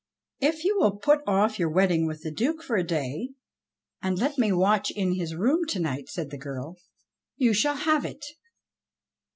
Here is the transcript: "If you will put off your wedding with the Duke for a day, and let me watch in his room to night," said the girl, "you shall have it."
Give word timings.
"If 0.39 0.63
you 0.65 0.79
will 0.79 0.97
put 0.97 1.19
off 1.27 1.59
your 1.59 1.69
wedding 1.69 2.07
with 2.07 2.23
the 2.23 2.31
Duke 2.31 2.63
for 2.63 2.75
a 2.75 2.83
day, 2.83 3.29
and 4.01 4.17
let 4.17 4.35
me 4.35 4.51
watch 4.51 4.89
in 4.89 5.11
his 5.13 5.35
room 5.35 5.63
to 5.67 5.79
night," 5.79 6.09
said 6.09 6.31
the 6.31 6.39
girl, 6.39 6.77
"you 7.37 7.53
shall 7.53 7.75
have 7.75 8.03
it." 8.03 8.25